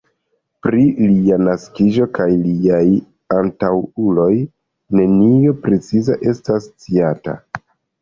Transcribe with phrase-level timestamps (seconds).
[0.67, 2.81] Pri lia naskiĝo kaj liaj
[3.41, 4.33] antaŭuloj
[5.03, 7.43] nenio preciza estas sciata.